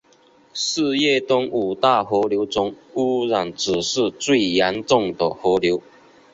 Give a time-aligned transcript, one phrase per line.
[0.55, 5.79] 是粤东五大河流中污染指数最严重的河流。